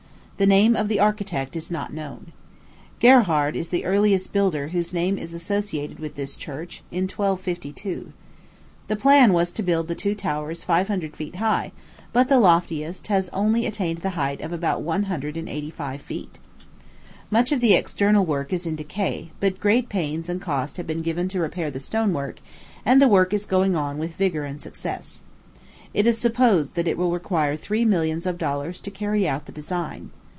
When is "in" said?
6.89-7.03, 18.65-18.75